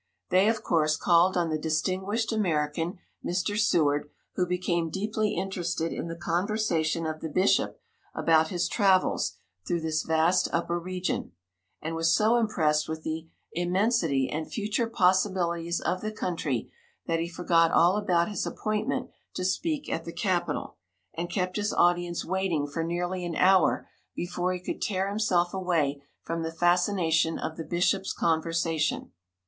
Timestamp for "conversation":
6.15-7.05, 28.13-29.11